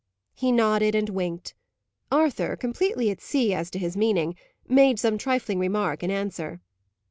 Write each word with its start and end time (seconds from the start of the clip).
He 0.33 0.51
nodded 0.51 0.95
and 0.95 1.09
winked. 1.09 1.53
Arthur, 2.11 2.55
completely 2.55 3.11
at 3.11 3.21
sea 3.21 3.53
as 3.53 3.69
to 3.69 3.77
his 3.77 3.95
meaning, 3.95 4.35
made 4.67 4.99
some 4.99 5.19
trifling 5.19 5.59
remark 5.59 6.01
in 6.01 6.09
answer. 6.09 6.59